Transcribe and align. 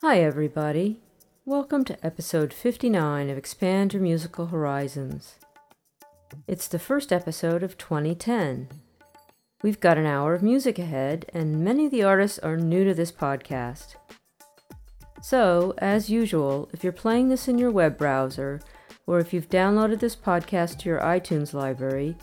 Hi, 0.00 0.20
everybody. 0.20 1.00
Welcome 1.44 1.84
to 1.86 2.06
episode 2.06 2.54
59 2.54 3.30
of 3.30 3.36
Expand 3.36 3.92
Your 3.92 4.00
Musical 4.00 4.46
Horizons. 4.46 5.34
It's 6.46 6.68
the 6.68 6.78
first 6.78 7.12
episode 7.12 7.64
of 7.64 7.76
2010. 7.76 8.68
We've 9.60 9.80
got 9.80 9.98
an 9.98 10.06
hour 10.06 10.34
of 10.34 10.42
music 10.44 10.78
ahead, 10.78 11.26
and 11.34 11.64
many 11.64 11.86
of 11.86 11.90
the 11.90 12.04
artists 12.04 12.38
are 12.38 12.56
new 12.56 12.84
to 12.84 12.94
this 12.94 13.10
podcast. 13.10 13.96
So, 15.20 15.74
as 15.78 16.08
usual, 16.08 16.68
if 16.72 16.84
you're 16.84 16.92
playing 16.92 17.28
this 17.28 17.48
in 17.48 17.58
your 17.58 17.72
web 17.72 17.98
browser, 17.98 18.60
or 19.04 19.18
if 19.18 19.32
you've 19.32 19.50
downloaded 19.50 19.98
this 19.98 20.14
podcast 20.14 20.78
to 20.78 20.88
your 20.88 21.00
iTunes 21.00 21.52
library, 21.52 22.16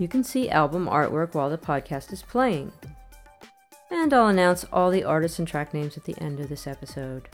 you 0.00 0.08
can 0.08 0.24
see 0.24 0.50
album 0.50 0.86
artwork 0.86 1.34
while 1.34 1.48
the 1.48 1.56
podcast 1.56 2.12
is 2.12 2.22
playing 2.22 2.72
and 3.90 4.14
I'll 4.14 4.28
announce 4.28 4.64
all 4.72 4.90
the 4.90 5.04
artists 5.04 5.38
and 5.38 5.46
track 5.46 5.74
names 5.74 5.96
at 5.96 6.04
the 6.04 6.18
end 6.18 6.40
of 6.40 6.48
this 6.48 6.66
episode. 6.66 7.28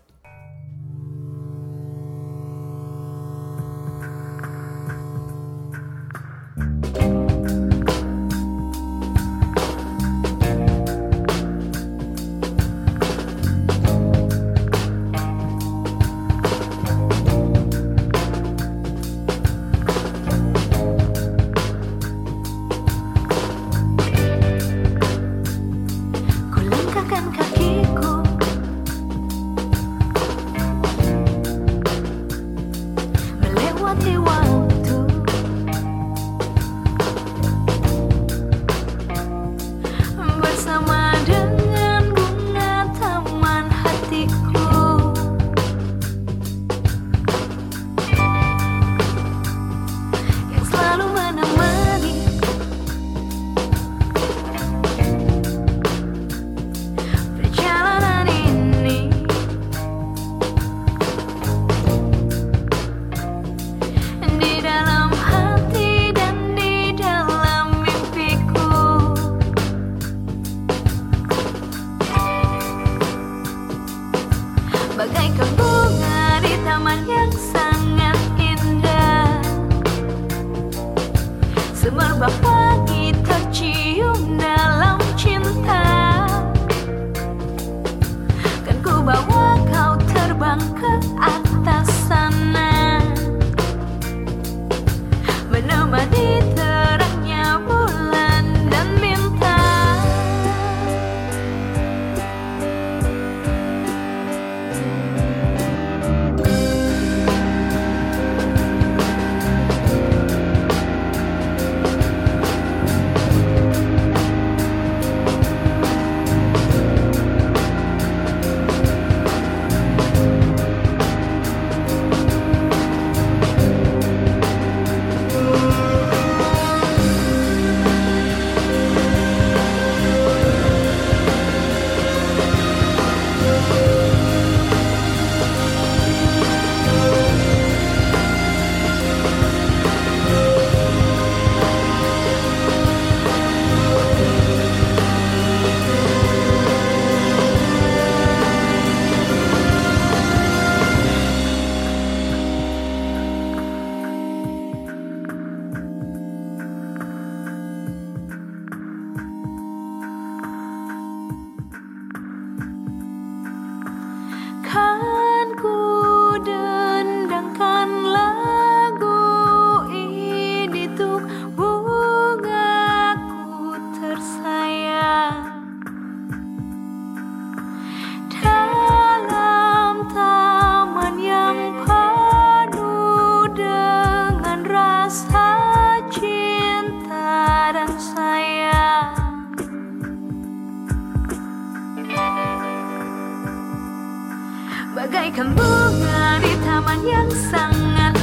bagaikan 194.97 195.53
bunga 195.53 196.41
di 196.41 196.53
taman 196.65 197.05
yang 197.05 197.29
sangat 197.29 198.17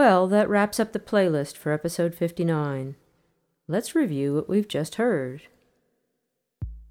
Well, 0.00 0.28
that 0.28 0.48
wraps 0.48 0.78
up 0.78 0.92
the 0.92 1.00
playlist 1.00 1.56
for 1.56 1.72
episode 1.72 2.14
59. 2.14 2.94
Let's 3.66 3.96
review 3.96 4.32
what 4.32 4.48
we've 4.48 4.68
just 4.68 4.94
heard. 4.94 5.42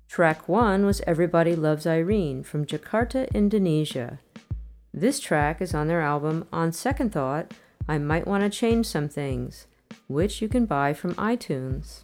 Track 0.10 0.50
1 0.50 0.86
was 0.86 1.02
Everybody 1.08 1.56
Loves 1.56 1.88
Irene 1.88 2.44
from 2.44 2.66
Jakarta, 2.66 3.34
Indonesia. 3.34 4.20
This 4.94 5.22
track 5.22 5.62
is 5.62 5.74
on 5.74 5.88
their 5.88 6.02
album 6.02 6.50
On 6.52 6.74
Second 6.74 7.14
Thought, 7.14 7.54
I 7.88 7.98
Might 7.98 8.28
Want 8.28 8.44
to 8.44 8.50
Change 8.50 8.86
Some 8.86 9.08
Things, 9.08 9.68
which 10.10 10.42
you 10.42 10.50
can 10.50 10.66
buy 10.66 10.94
from 10.94 11.16
iTunes. 11.16 12.02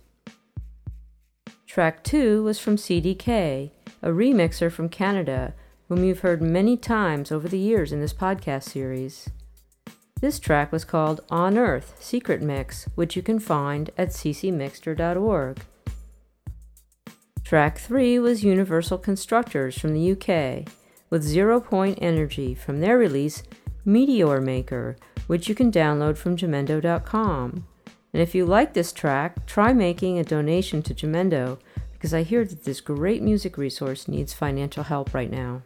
Track 1.67 2.05
2 2.05 2.45
was 2.45 2.59
from 2.59 2.77
CDK, 2.77 3.71
a 4.01 4.07
remixer 4.07 4.71
from 4.71 4.87
Canada, 4.87 5.53
whom 5.89 6.05
you've 6.05 6.21
heard 6.21 6.41
many 6.41 6.77
times 6.77 7.29
over 7.29 7.49
the 7.49 7.59
years 7.59 7.91
in 7.91 7.99
this 7.99 8.13
podcast 8.13 8.63
series. 8.63 9.29
This 10.23 10.39
track 10.39 10.71
was 10.71 10.85
called 10.85 11.19
On 11.29 11.57
Earth 11.57 11.97
Secret 11.99 12.41
Mix, 12.41 12.85
which 12.95 13.17
you 13.17 13.21
can 13.21 13.39
find 13.39 13.89
at 13.97 14.11
ccmixter.org. 14.11 15.59
Track 17.43 17.77
3 17.77 18.19
was 18.19 18.41
Universal 18.41 18.99
Constructors 18.99 19.77
from 19.77 19.93
the 19.93 20.13
UK, 20.13 20.65
with 21.09 21.23
Zero 21.23 21.59
Point 21.59 21.99
Energy 22.01 22.55
from 22.55 22.79
their 22.79 22.97
release 22.97 23.43
Meteor 23.83 24.39
Maker, 24.39 24.95
which 25.27 25.49
you 25.49 25.55
can 25.55 25.69
download 25.69 26.15
from 26.15 26.37
Jamendo.com. 26.37 27.67
And 28.13 28.21
if 28.21 28.33
you 28.33 28.45
like 28.45 28.73
this 28.73 28.93
track, 28.93 29.45
try 29.45 29.73
making 29.73 30.19
a 30.19 30.23
donation 30.23 30.81
to 30.83 30.93
Jamendo 30.93 31.59
because 31.91 32.13
I 32.13 32.23
hear 32.23 32.45
that 32.45 32.63
this 32.63 32.79
great 32.79 33.21
music 33.21 33.57
resource 33.57 34.07
needs 34.07 34.31
financial 34.31 34.83
help 34.83 35.13
right 35.13 35.29
now. 35.29 35.63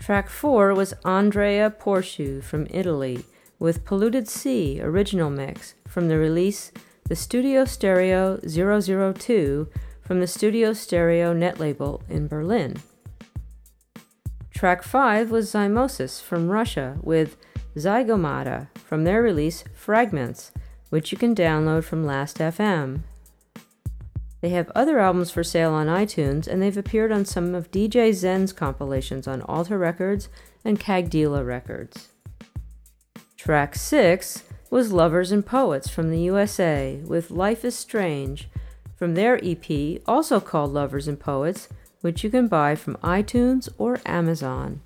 Track 0.00 0.30
4 0.30 0.72
was 0.72 0.94
Andrea 1.04 1.70
Porcu 1.70 2.42
from 2.42 2.66
Italy 2.70 3.26
with 3.62 3.84
Polluted 3.84 4.26
Sea 4.28 4.80
original 4.82 5.30
mix 5.30 5.76
from 5.86 6.08
the 6.08 6.18
release 6.18 6.72
The 7.04 7.14
Studio 7.14 7.64
Stereo 7.64 8.38
002 8.38 9.68
from 10.00 10.18
the 10.18 10.26
Studio 10.26 10.72
Stereo 10.72 11.32
net 11.32 11.60
label 11.60 12.02
in 12.08 12.26
Berlin. 12.26 12.82
Track 14.50 14.82
5 14.82 15.30
was 15.30 15.52
Zymosis 15.52 16.20
from 16.20 16.48
Russia 16.48 16.98
with 17.02 17.36
Zygomata 17.76 18.66
from 18.74 19.04
their 19.04 19.22
release 19.22 19.62
Fragments, 19.76 20.50
which 20.90 21.12
you 21.12 21.16
can 21.16 21.32
download 21.32 21.84
from 21.84 22.04
Last.fm. 22.04 23.02
They 24.40 24.48
have 24.48 24.72
other 24.74 24.98
albums 24.98 25.30
for 25.30 25.44
sale 25.44 25.72
on 25.72 25.86
iTunes, 25.86 26.48
and 26.48 26.60
they've 26.60 26.76
appeared 26.76 27.12
on 27.12 27.24
some 27.24 27.54
of 27.54 27.70
DJ 27.70 28.12
Zen's 28.12 28.52
compilations 28.52 29.28
on 29.28 29.42
Alta 29.42 29.78
Records 29.78 30.28
and 30.64 30.80
Cagdila 30.80 31.46
Records. 31.46 32.11
Track 33.44 33.74
6 33.74 34.44
was 34.70 34.92
Lovers 34.92 35.32
and 35.32 35.44
Poets 35.44 35.88
from 35.88 36.10
the 36.10 36.20
USA 36.20 37.00
with 37.04 37.32
Life 37.32 37.64
is 37.64 37.74
Strange 37.74 38.48
from 38.94 39.14
their 39.14 39.40
EP, 39.42 40.00
also 40.06 40.38
called 40.38 40.72
Lovers 40.72 41.08
and 41.08 41.18
Poets, 41.18 41.68
which 42.02 42.22
you 42.22 42.30
can 42.30 42.46
buy 42.46 42.76
from 42.76 42.94
iTunes 42.98 43.68
or 43.78 43.98
Amazon. 44.06 44.80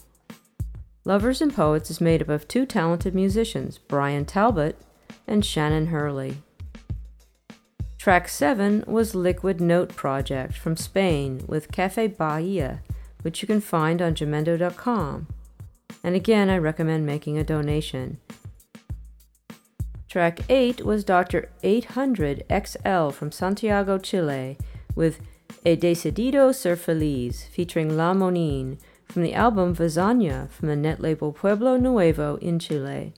Lovers 1.04 1.42
and 1.42 1.54
Poets 1.54 1.90
is 1.90 2.00
made 2.00 2.22
up 2.22 2.30
of 2.30 2.48
two 2.48 2.64
talented 2.64 3.14
musicians, 3.14 3.76
Brian 3.76 4.24
Talbot 4.24 4.80
and 5.26 5.44
Shannon 5.44 5.88
Hurley. 5.88 6.38
Track 7.98 8.26
7 8.26 8.84
was 8.86 9.14
Liquid 9.14 9.60
Note 9.60 9.94
Project 9.94 10.56
from 10.56 10.78
Spain 10.78 11.44
with 11.46 11.70
Cafe 11.70 12.06
Bahia, 12.06 12.80
which 13.20 13.42
you 13.42 13.46
can 13.46 13.60
find 13.60 14.00
on 14.00 14.14
Jamendo.com. 14.14 15.26
And 16.02 16.14
again, 16.16 16.48
I 16.48 16.56
recommend 16.56 17.04
making 17.04 17.36
a 17.36 17.44
donation. 17.44 18.18
Track 20.16 20.40
8 20.48 20.82
was 20.82 21.04
Dr. 21.04 21.50
800 21.62 22.44
XL 22.50 23.10
from 23.10 23.30
Santiago, 23.30 23.98
Chile, 23.98 24.56
with 24.94 25.20
E 25.62 25.76
Decidido 25.76 26.54
Ser 26.54 26.74
Feliz, 26.74 27.44
featuring 27.44 27.98
La 27.98 28.14
Monine, 28.14 28.78
from 29.04 29.22
the 29.22 29.34
album 29.34 29.76
Vazania 29.76 30.48
from 30.48 30.68
the 30.68 30.74
net 30.74 31.00
label 31.00 31.32
Pueblo 31.34 31.76
Nuevo 31.76 32.36
in 32.36 32.58
Chile. 32.58 33.12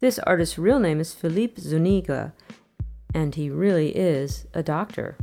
This 0.00 0.18
artist's 0.18 0.58
real 0.58 0.78
name 0.78 1.00
is 1.00 1.14
Felipe 1.14 1.58
Zuniga, 1.58 2.34
and 3.14 3.34
he 3.34 3.48
really 3.48 3.96
is 3.96 4.46
a 4.52 4.62
doctor. 4.62 5.16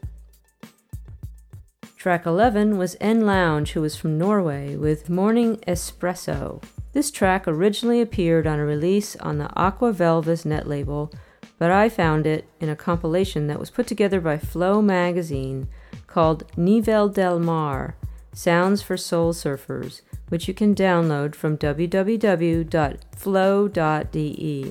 Track 2.07 2.25
11 2.25 2.79
was 2.79 2.95
enLounge, 3.01 3.71
who 3.71 3.81
was 3.81 3.97
from 3.97 4.17
Norway, 4.17 4.77
with 4.77 5.11
Morning 5.11 5.57
Espresso. 5.67 6.63
This 6.93 7.11
track 7.11 7.49
originally 7.49 8.01
appeared 8.01 8.47
on 8.47 8.61
a 8.61 8.65
release 8.65 9.17
on 9.17 9.39
the 9.39 9.53
Aqua 9.57 9.93
Velvas 9.93 10.47
net 10.47 10.69
label, 10.69 11.13
but 11.59 11.73
I 11.73 11.89
found 11.89 12.25
it 12.25 12.47
in 12.61 12.69
a 12.69 12.77
compilation 12.77 13.49
that 13.49 13.59
was 13.59 13.71
put 13.71 13.89
together 13.89 14.21
by 14.21 14.39
Phlow 14.39 14.81
magazine 14.81 15.67
called 16.07 16.45
Nivel 16.57 17.09
del 17.09 17.41
Mar 17.41 17.97
Sounds 18.33 18.83
for 18.83 18.97
Soul 18.97 19.33
Surfers, 19.33 20.03
which 20.29 20.47
you 20.47 20.55
can 20.55 20.77
download 20.77 21.35
from 21.35 21.59
www.phlow.de, 21.59 22.63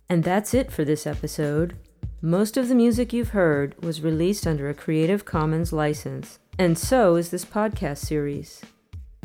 And 0.09 0.23
that's 0.23 0.55
it 0.55 0.71
for 0.71 0.85
this 0.85 1.05
episode. 1.05 1.75
Most 2.23 2.57
of 2.57 2.69
the 2.69 2.77
music 2.77 3.13
you've 3.13 3.31
heard 3.31 3.75
was 3.83 4.01
released 4.01 4.47
under 4.47 4.71
a 4.71 4.73
Creative 4.75 5.25
Commons 5.25 5.73
license, 5.73 6.39
and 6.61 6.79
so 6.79 7.17
is 7.17 7.31
this 7.31 7.45
podcast 7.45 8.07
series. 8.07 8.63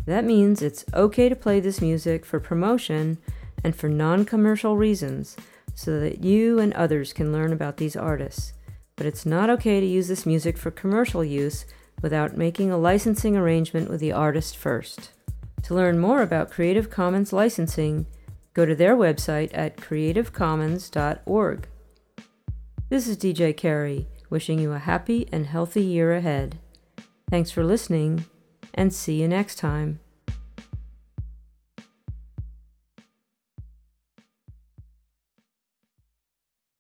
That 0.08 0.26
means 0.26 0.64
it's 0.64 0.84
okay 0.92 1.30
to 1.30 1.36
play 1.36 1.60
this 1.60 1.82
music 1.82 2.26
for 2.26 2.40
promotion 2.40 3.20
and 3.64 3.76
for 3.76 3.88
non 3.88 4.26
commercial 4.26 4.78
reasons 4.78 5.38
so 5.76 6.00
that 6.00 6.24
you 6.24 6.58
and 6.58 6.74
others 6.74 7.14
can 7.14 7.32
learn 7.32 7.54
about 7.54 7.78
these 7.78 7.96
artists. 7.96 8.54
But 8.96 9.06
it's 9.06 9.24
not 9.24 9.52
okay 9.52 9.80
to 9.80 9.86
use 9.86 10.08
this 10.08 10.26
music 10.26 10.58
for 10.58 10.72
commercial 10.72 11.24
use 11.24 11.68
without 12.02 12.36
making 12.36 12.72
a 12.72 12.78
licensing 12.80 13.38
arrangement 13.38 13.88
with 13.88 14.00
the 14.00 14.14
artist 14.14 14.58
first. 14.58 15.12
To 15.64 15.76
learn 15.76 16.00
more 16.00 16.22
about 16.22 16.52
Creative 16.52 16.90
Commons 16.90 17.32
licensing, 17.32 18.08
go 18.54 18.66
to 18.66 18.76
their 18.76 18.96
website 18.96 19.52
at 19.54 19.78
creativecommons.org. 19.78 21.68
This 22.90 23.08
is 23.08 23.18
DJ 23.18 23.56
Carey, 23.56 24.08
wishing 24.30 24.60
you 24.60 24.74
a 24.74 24.80
happy 24.80 25.28
and 25.32 25.46
healthy 25.46 25.84
year 25.84 26.14
ahead. 26.14 26.58
Thanks 27.30 27.52
for 27.52 27.64
listening, 27.64 28.26
and 28.74 28.94
see 28.94 29.22
you 29.22 29.28
next 29.28 29.56
time. 29.56 30.00